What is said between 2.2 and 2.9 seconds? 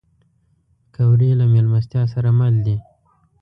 مل دي